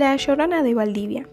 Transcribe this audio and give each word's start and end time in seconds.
La 0.00 0.16
Llorona 0.16 0.62
de 0.62 0.72
Valdivia. 0.72 1.28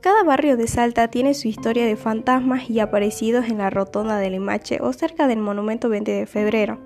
Cada 0.00 0.24
barrio 0.24 0.56
de 0.56 0.66
Salta 0.66 1.06
tiene 1.06 1.32
su 1.32 1.46
historia 1.46 1.86
de 1.86 1.94
fantasmas 1.94 2.68
y 2.68 2.80
aparecidos 2.80 3.46
en 3.46 3.58
la 3.58 3.70
rotonda 3.70 4.18
del 4.18 4.32
Limache 4.32 4.80
o 4.80 4.92
cerca 4.92 5.28
del 5.28 5.38
monumento 5.38 5.88
20 5.88 6.10
de 6.10 6.26
febrero. 6.26 6.80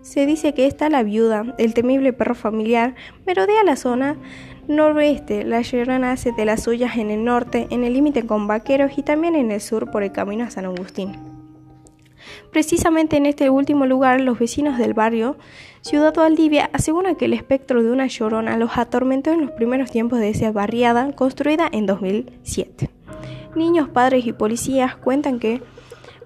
Se 0.00 0.24
dice 0.24 0.54
que 0.54 0.64
está 0.64 0.88
la 0.88 1.02
viuda, 1.02 1.54
el 1.58 1.74
temible 1.74 2.14
perro 2.14 2.34
familiar, 2.34 2.94
merodea 3.26 3.62
la 3.62 3.76
zona 3.76 4.16
noroeste. 4.68 5.44
La 5.44 5.60
Llorona 5.60 6.12
hace 6.12 6.32
de 6.32 6.46
las 6.46 6.62
suyas 6.62 6.96
en 6.96 7.10
el 7.10 7.24
norte, 7.24 7.66
en 7.68 7.84
el 7.84 7.92
límite 7.92 8.24
con 8.24 8.46
Vaqueros 8.46 8.96
y 8.96 9.02
también 9.02 9.34
en 9.34 9.50
el 9.50 9.60
sur 9.60 9.90
por 9.90 10.02
el 10.02 10.12
camino 10.12 10.44
a 10.44 10.50
San 10.50 10.64
Agustín. 10.64 11.27
Precisamente 12.50 13.16
en 13.16 13.26
este 13.26 13.50
último 13.50 13.86
lugar, 13.86 14.20
los 14.20 14.38
vecinos 14.38 14.78
del 14.78 14.94
barrio 14.94 15.36
Ciudad 15.80 16.14
Valdivia 16.14 16.70
aseguran 16.72 17.16
que 17.16 17.26
el 17.26 17.32
espectro 17.32 17.82
de 17.82 17.90
una 17.90 18.06
llorona 18.06 18.56
los 18.56 18.76
atormentó 18.76 19.30
en 19.30 19.42
los 19.42 19.52
primeros 19.52 19.90
tiempos 19.90 20.18
de 20.18 20.30
esa 20.30 20.50
barriada 20.52 21.12
construida 21.12 21.68
en 21.70 21.86
2007. 21.86 22.90
Niños, 23.54 23.88
padres 23.88 24.26
y 24.26 24.32
policías 24.32 24.96
cuentan 24.96 25.38
que 25.38 25.62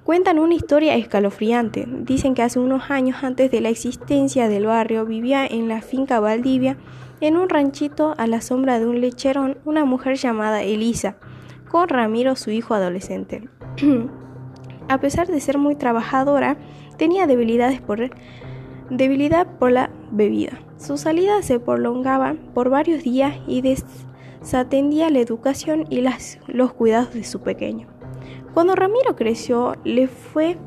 cuentan 0.05 0.39
una 0.39 0.55
historia 0.55 0.97
escalofriante. 0.97 1.87
Dicen 1.87 2.35
que 2.35 2.43
hace 2.43 2.59
unos 2.59 2.91
años 2.91 3.23
antes 3.23 3.51
de 3.51 3.61
la 3.61 3.69
existencia 3.69 4.49
del 4.49 4.67
barrio 4.67 5.07
vivía 5.07 5.47
en 5.47 5.69
la 5.69 5.81
finca 5.83 6.19
Valdivia, 6.19 6.77
en 7.21 7.37
un 7.37 7.49
ranchito 7.49 8.15
a 8.19 8.27
la 8.27 8.41
sombra 8.41 8.81
de 8.81 8.87
un 8.87 9.01
lecherón, 9.01 9.59
una 9.65 9.85
mujer 9.85 10.17
llamada 10.17 10.63
Elisa, 10.63 11.17
con 11.69 11.89
Ramiro, 11.89 12.37
su 12.37 12.51
hijo 12.51 12.75
adolescente. 12.75 13.49
A 14.89 14.99
pesar 14.99 15.27
de 15.27 15.41
ser 15.41 15.59
muy 15.59 15.75
trabajadora, 15.75 16.57
tenía 16.97 17.27
debilidades 17.27 17.81
por, 17.81 18.11
debilidad 18.91 19.47
por 19.59 19.73
la 19.73 19.91
bebida. 20.11 20.59
Sus 20.77 21.01
salidas 21.01 21.45
se 21.45 21.61
prolongaban 21.61 22.39
por 22.55 22.69
varios 22.69 23.03
días 23.03 23.37
y 23.47 23.63
desatendía 23.63 25.11
la 25.11 25.21
educación 25.21 25.85
y 25.91 26.05
los 26.47 26.73
cuidados 26.73 27.15
de 27.15 27.25
su 27.25 27.41
pequeño. 27.41 27.89
Cuando 28.55 28.75
Ramiro 28.75 29.17
creció, 29.17 29.77
le 29.85 30.09
fue 30.09 30.59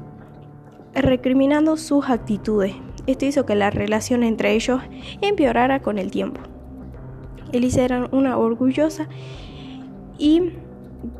recriminando 0.93 1.77
sus 1.77 2.09
actitudes. 2.09 2.73
Esto 3.05 3.25
hizo 3.25 3.45
que 3.45 3.55
la 3.55 3.69
relación 3.69 4.23
entre 4.23 4.53
ellos 4.53 4.81
empeorara 5.21 5.81
con 5.81 5.99
el 5.99 6.09
tiempo. 6.09 6.41
Elisa 7.52 7.83
era 7.83 8.09
una 8.11 8.38
orgullosa 8.38 9.08
y 10.17 10.53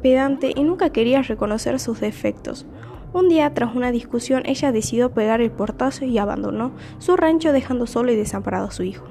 pedante 0.02 0.52
y 0.56 0.64
nunca 0.64 0.90
quería 0.90 1.22
reconocer 1.22 1.80
sus 1.80 2.00
defectos. 2.00 2.66
Un 3.14 3.30
día, 3.30 3.54
tras 3.54 3.76
una 3.76 3.92
discusión, 3.92 4.44
ella 4.46 4.72
decidió 4.72 5.12
pegar 5.12 5.40
el 5.40 5.52
portazo 5.52 6.04
y 6.06 6.18
abandonó 6.18 6.74
su 7.00 7.16
rancho 7.16 7.54
dejando 7.54 7.88
solo 7.88 8.12
y 8.12 8.16
desamparado 8.16 8.68
a 8.68 8.72
su 8.72 8.84
hijo. 8.84 9.06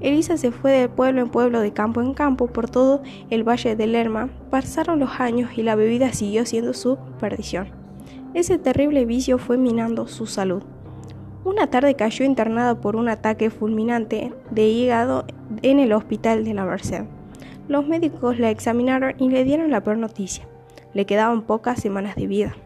Elisa 0.00 0.36
se 0.36 0.50
fue 0.50 0.72
de 0.72 0.88
pueblo 0.88 1.22
en 1.22 1.30
pueblo, 1.30 1.60
de 1.60 1.72
campo 1.72 2.00
en 2.00 2.14
campo, 2.14 2.48
por 2.48 2.68
todo 2.68 3.02
el 3.30 3.44
valle 3.44 3.76
de 3.76 3.86
Lerma. 3.86 4.28
Pasaron 4.50 5.00
los 5.00 5.20
años 5.20 5.50
y 5.56 5.62
la 5.62 5.74
bebida 5.74 6.12
siguió 6.12 6.44
siendo 6.44 6.74
su 6.74 6.98
perdición. 7.18 7.68
Ese 8.34 8.58
terrible 8.58 9.06
vicio 9.06 9.38
fue 9.38 9.56
minando 9.56 10.06
su 10.06 10.26
salud. 10.26 10.62
Una 11.44 11.68
tarde 11.68 11.94
cayó 11.94 12.24
internada 12.24 12.80
por 12.80 12.96
un 12.96 13.08
ataque 13.08 13.50
fulminante 13.50 14.32
de 14.50 14.68
hígado 14.68 15.24
en 15.62 15.78
el 15.78 15.92
hospital 15.92 16.44
de 16.44 16.54
la 16.54 16.64
Merced. 16.64 17.04
Los 17.68 17.86
médicos 17.86 18.38
la 18.38 18.50
examinaron 18.50 19.14
y 19.18 19.30
le 19.30 19.44
dieron 19.44 19.70
la 19.70 19.82
peor 19.82 19.98
noticia. 19.98 20.46
Le 20.94 21.06
quedaban 21.06 21.42
pocas 21.42 21.80
semanas 21.80 22.16
de 22.16 22.26
vida 22.26 22.56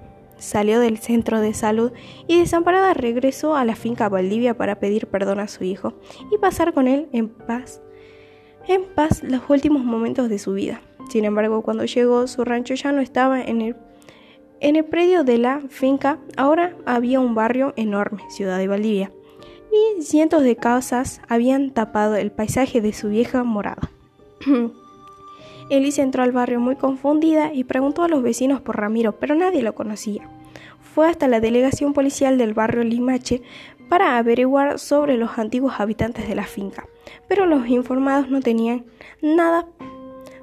salió 0.40 0.80
del 0.80 0.98
centro 0.98 1.40
de 1.40 1.54
salud 1.54 1.92
y 2.26 2.38
desamparada 2.38 2.94
regresó 2.94 3.54
a 3.54 3.64
la 3.64 3.76
finca 3.76 4.08
Valdivia 4.08 4.56
para 4.56 4.80
pedir 4.80 5.06
perdón 5.06 5.38
a 5.38 5.48
su 5.48 5.64
hijo 5.64 5.94
y 6.32 6.38
pasar 6.38 6.74
con 6.74 6.88
él 6.88 7.08
en 7.12 7.28
paz, 7.28 7.80
en 8.66 8.84
paz 8.94 9.22
los 9.22 9.42
últimos 9.48 9.84
momentos 9.84 10.28
de 10.28 10.38
su 10.38 10.54
vida. 10.54 10.80
Sin 11.10 11.24
embargo, 11.24 11.62
cuando 11.62 11.84
llegó, 11.84 12.26
su 12.26 12.44
rancho 12.44 12.74
ya 12.74 12.92
no 12.92 13.00
estaba 13.00 13.40
en 13.40 13.60
el, 13.60 13.76
en 14.60 14.76
el 14.76 14.84
predio 14.84 15.24
de 15.24 15.38
la 15.38 15.60
finca, 15.68 16.18
ahora 16.36 16.76
había 16.86 17.20
un 17.20 17.34
barrio 17.34 17.72
enorme, 17.76 18.22
Ciudad 18.30 18.58
de 18.58 18.68
Valdivia, 18.68 19.12
y 19.72 20.02
cientos 20.02 20.42
de 20.42 20.56
casas 20.56 21.20
habían 21.28 21.70
tapado 21.70 22.16
el 22.16 22.32
paisaje 22.32 22.80
de 22.80 22.92
su 22.92 23.08
vieja 23.08 23.44
morada. 23.44 23.90
Elise 25.70 26.02
entró 26.02 26.24
al 26.24 26.32
barrio 26.32 26.58
muy 26.58 26.74
confundida 26.74 27.52
y 27.54 27.62
preguntó 27.62 28.02
a 28.02 28.08
los 28.08 28.22
vecinos 28.22 28.60
por 28.60 28.76
Ramiro, 28.76 29.12
pero 29.12 29.36
nadie 29.36 29.62
lo 29.62 29.74
conocía. 29.74 30.28
Fue 30.94 31.08
hasta 31.08 31.28
la 31.28 31.38
delegación 31.38 31.92
policial 31.92 32.38
del 32.38 32.54
barrio 32.54 32.82
Limache 32.82 33.42
para 33.88 34.18
averiguar 34.18 34.80
sobre 34.80 35.16
los 35.16 35.38
antiguos 35.38 35.74
habitantes 35.78 36.28
de 36.28 36.34
la 36.34 36.44
finca, 36.44 36.86
pero 37.28 37.46
los 37.46 37.68
informados 37.68 38.28
no 38.28 38.40
tenían 38.40 38.84
nada 39.22 39.66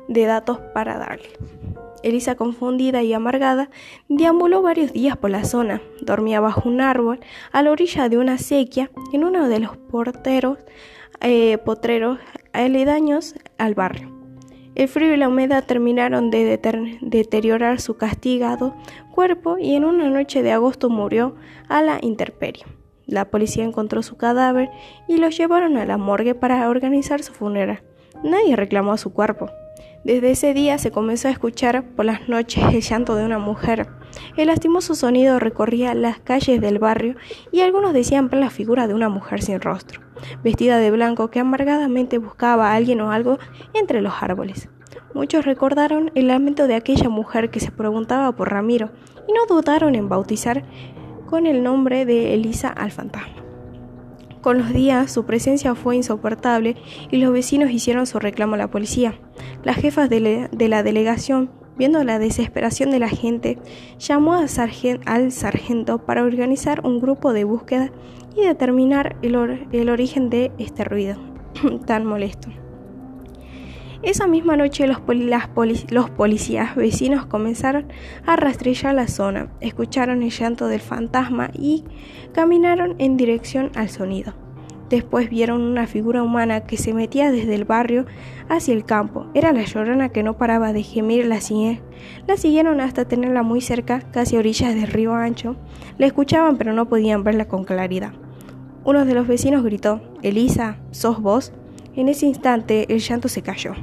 de 0.07 0.25
datos 0.25 0.59
para 0.73 0.97
darle. 0.97 1.29
Elisa, 2.03 2.35
confundida 2.35 3.03
y 3.03 3.11
amargada, 3.11 3.69
deambuló 4.07 4.61
varios 4.61 4.93
días 4.93 5.17
por 5.17 5.29
la 5.29 5.43
zona. 5.43 5.81
Dormía 6.01 6.39
bajo 6.39 6.69
un 6.69 6.79
árbol, 6.79 7.19
a 7.51 7.61
la 7.63 7.71
orilla 7.71 8.07
de 8.07 8.17
una 8.17 8.37
sequía, 8.37 8.91
en 9.11 9.25
uno 9.25 9.49
de 9.49 9.59
los 9.59 9.75
porteros, 9.75 10.59
eh, 11.19 11.57
potreros 11.57 12.19
aledaños 12.53 13.35
al 13.57 13.73
barrio. 13.73 14.16
El 14.77 14.87
frío 14.87 15.11
y 15.11 15.17
la 15.17 15.27
humedad 15.27 15.63
terminaron 15.63 16.29
de 16.29 16.59
deteriorar 17.01 17.81
su 17.81 17.97
castigado 17.97 18.75
cuerpo 19.11 19.57
y 19.57 19.73
en 19.73 19.83
una 19.83 20.07
noche 20.07 20.43
de 20.43 20.51
agosto 20.51 20.87
murió 20.91 21.33
a 21.67 21.81
la 21.81 21.97
intemperie. 21.99 22.63
La 23.07 23.25
policía 23.25 23.63
encontró 23.63 24.03
su 24.03 24.17
cadáver 24.17 24.69
y 25.07 25.17
lo 25.17 25.29
llevaron 25.29 25.77
a 25.77 25.85
la 25.87 25.97
morgue 25.97 26.35
para 26.35 26.69
organizar 26.69 27.23
su 27.23 27.33
funeral. 27.33 27.81
Nadie 28.23 28.55
reclamó 28.55 28.97
su 28.97 29.11
cuerpo. 29.13 29.49
Desde 30.03 30.29
ese 30.29 30.53
día 30.53 30.77
se 30.77 30.91
comenzó 30.91 31.27
a 31.27 31.31
escuchar 31.31 31.83
por 31.95 32.05
las 32.05 32.29
noches 32.29 32.63
el 32.71 32.81
llanto 32.81 33.15
de 33.15 33.25
una 33.25 33.39
mujer. 33.39 33.87
El 34.35 34.47
lastimoso 34.47 34.95
sonido 34.95 35.39
recorría 35.39 35.93
las 35.93 36.19
calles 36.19 36.61
del 36.61 36.79
barrio 36.79 37.15
y 37.51 37.61
algunos 37.61 37.93
decían 37.93 38.29
la 38.31 38.49
figura 38.49 38.87
de 38.87 38.93
una 38.93 39.09
mujer 39.09 39.41
sin 39.41 39.61
rostro 39.61 40.07
vestida 40.43 40.77
de 40.77 40.91
blanco, 40.91 41.29
que 41.29 41.39
amargadamente 41.39 42.17
buscaba 42.17 42.71
a 42.71 42.75
alguien 42.75 43.01
o 43.01 43.11
algo 43.11 43.37
entre 43.73 44.01
los 44.01 44.13
árboles. 44.21 44.69
Muchos 45.13 45.45
recordaron 45.45 46.11
el 46.15 46.27
lamento 46.27 46.67
de 46.67 46.75
aquella 46.75 47.09
mujer 47.09 47.49
que 47.49 47.59
se 47.59 47.71
preguntaba 47.71 48.31
por 48.33 48.51
Ramiro 48.51 48.91
y 49.27 49.33
no 49.33 49.45
dudaron 49.47 49.95
en 49.95 50.09
bautizar 50.09 50.63
con 51.27 51.45
el 51.45 51.63
nombre 51.63 52.05
de 52.05 52.33
Elisa 52.33 52.69
al 52.69 52.91
fantasma. 52.91 53.35
Con 54.41 54.59
los 54.59 54.69
días 54.69 55.11
su 55.11 55.25
presencia 55.25 55.75
fue 55.75 55.97
insoportable 55.97 56.77
y 57.11 57.17
los 57.17 57.33
vecinos 57.33 57.71
hicieron 57.71 58.05
su 58.07 58.19
reclamo 58.19 58.55
a 58.55 58.57
la 58.57 58.69
policía. 58.69 59.19
Las 59.63 59.77
jefas 59.77 60.09
de, 60.09 60.47
la 60.51 60.83
delegación, 60.83 61.49
viendo 61.77 62.03
la 62.03 62.19
desesperación 62.19 62.91
de 62.91 62.99
la 62.99 63.09
gente, 63.09 63.57
llamó 63.99 64.33
al 64.33 64.49
sargento 64.49 65.99
para 65.99 66.23
organizar 66.23 66.85
un 66.85 66.99
grupo 66.99 67.33
de 67.33 67.43
búsqueda 67.43 67.91
y 68.35 68.41
determinar 68.41 69.15
el, 69.21 69.35
origen 69.89 70.29
de 70.29 70.51
este 70.57 70.83
ruido 70.83 71.17
tan 71.85 72.05
molesto. 72.05 72.49
Esa 74.03 74.27
misma 74.27 74.55
noche 74.55 74.87
los, 74.87 75.01
los, 75.89 76.09
policías 76.11 76.75
vecinos 76.75 77.25
comenzaron 77.25 77.87
a 78.25 78.35
rastrillar 78.35 78.93
la 78.93 79.07
zona, 79.07 79.49
escucharon 79.59 80.21
el 80.21 80.29
llanto 80.29 80.67
del 80.67 80.81
fantasma 80.81 81.49
y 81.53 81.83
caminaron 82.31 82.95
en 82.99 83.17
dirección 83.17 83.71
al 83.75 83.89
sonido. 83.89 84.46
Después 84.89 85.29
vieron 85.29 85.61
una 85.61 85.85
figura 85.85 86.23
humana 86.23 86.61
que 86.61 86.77
se 86.77 86.93
metía 86.93 87.31
desde 87.31 87.55
el 87.55 87.65
barrio 87.65 88.05
hacia 88.47 88.73
el 88.73 88.85
campo. 88.85 89.27
Era 89.33 89.51
la 89.51 89.63
llorona 89.63 90.09
que 90.09 90.23
no 90.23 90.37
paraba 90.37 90.71
de 90.71 90.83
gemir. 90.83 91.25
La, 91.25 91.39
la 92.27 92.37
siguieron 92.37 92.79
hasta 92.79 93.05
tenerla 93.05 93.43
muy 93.43 93.59
cerca, 93.59 93.99
casi 94.11 94.35
a 94.35 94.39
orillas 94.39 94.75
del 94.75 94.87
río 94.87 95.13
Ancho. 95.13 95.57
La 95.97 96.05
escuchaban 96.05 96.57
pero 96.57 96.71
no 96.71 96.87
podían 96.87 97.23
verla 97.23 97.45
con 97.45 97.65
claridad. 97.65 98.13
Uno 98.85 99.03
de 99.03 99.13
los 99.13 99.27
vecinos 99.27 99.63
gritó, 99.63 100.01
Elisa, 100.21 100.77
¿sos 100.91 101.21
vos? 101.21 101.51
En 101.95 102.07
ese 102.07 102.25
instante 102.25 102.85
el 102.93 102.99
llanto 102.99 103.27
se 103.27 103.41
cayó. 103.41 103.73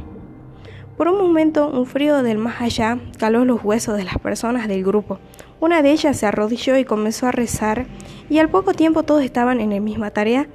Por 0.96 1.08
un 1.08 1.18
momento 1.18 1.68
un 1.68 1.86
frío 1.86 2.22
del 2.22 2.38
más 2.38 2.62
allá 2.62 2.98
caló 3.18 3.44
los 3.44 3.62
huesos 3.64 3.96
de 3.96 4.04
las 4.04 4.18
personas 4.18 4.68
del 4.68 4.84
grupo. 4.84 5.18
Una 5.60 5.82
de 5.82 5.90
ellas 5.90 6.16
se 6.16 6.26
arrodilló 6.26 6.78
y 6.78 6.84
comenzó 6.84 7.26
a 7.26 7.32
rezar 7.32 7.86
y 8.30 8.38
al 8.38 8.48
poco 8.48 8.72
tiempo 8.72 9.02
todos 9.02 9.24
estaban 9.24 9.60
en 9.60 9.70
la 9.70 9.80
misma 9.80 10.10
tarea, 10.10 10.46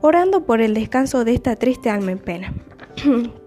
orando 0.00 0.44
por 0.44 0.60
el 0.60 0.74
descanso 0.74 1.24
de 1.24 1.34
esta 1.34 1.56
triste 1.56 1.90
alma 1.90 2.12
en 2.12 2.18
pena. 2.18 2.54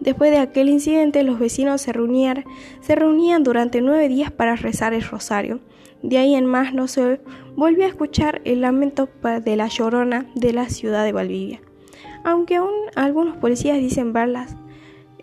Después 0.00 0.30
de 0.30 0.38
aquel 0.38 0.68
incidente, 0.68 1.22
los 1.22 1.38
vecinos 1.38 1.80
se 1.80 1.92
reunían, 1.92 3.42
durante 3.42 3.80
nueve 3.80 4.08
días 4.08 4.30
para 4.30 4.56
rezar 4.56 4.92
el 4.92 5.02
rosario. 5.02 5.60
De 6.02 6.18
ahí 6.18 6.34
en 6.34 6.46
más 6.46 6.74
no 6.74 6.86
se 6.86 7.20
volvió 7.56 7.84
a 7.84 7.88
escuchar 7.88 8.42
el 8.44 8.60
lamento 8.60 9.08
de 9.42 9.56
la 9.56 9.68
llorona 9.68 10.26
de 10.34 10.52
la 10.52 10.68
ciudad 10.68 11.04
de 11.04 11.12
Valdivia. 11.12 11.60
Aunque 12.24 12.56
aún 12.56 12.74
algunos 12.94 13.36
policías 13.38 13.78
dicen 13.78 14.12
verlas, 14.12 14.56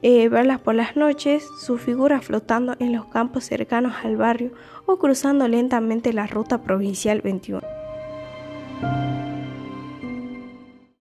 eh, 0.02 0.28
verlas 0.28 0.60
por 0.60 0.76
las 0.76 0.98
noches, 0.98 1.48
su 1.62 1.78
figura 1.78 2.20
flotando 2.20 2.76
en 2.80 2.92
los 2.92 3.06
campos 3.06 3.46
cercanos 3.46 3.94
al 4.04 4.18
barrio 4.18 4.52
o 4.86 4.98
cruzando 4.98 5.48
lentamente 5.48 6.12
la 6.12 6.28
ruta 6.28 6.62
provincial 6.62 7.22
21. 7.22 7.83